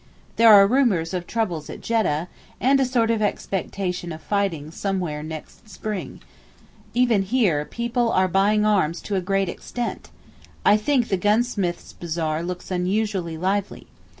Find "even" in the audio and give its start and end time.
6.95-7.21